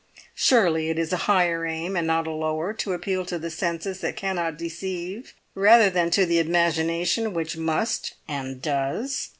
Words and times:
Surely 0.33 0.89
it 0.89 0.97
is 0.97 1.13
a 1.13 1.29
higher 1.29 1.63
aim, 1.63 1.95
and 1.95 2.07
not 2.07 2.25
a 2.25 2.31
lower, 2.31 2.73
to 2.73 2.93
appeal 2.93 3.23
to 3.23 3.37
the 3.37 3.51
senses 3.51 3.99
that 3.99 4.15
cannot 4.15 4.57
deceive, 4.57 5.35
rather 5.53 5.91
than 5.91 6.09
to 6.09 6.25
the 6.25 6.39
imagination 6.39 7.35
which 7.35 7.55
must 7.55 8.15
and 8.27 8.63
does? 8.63 9.29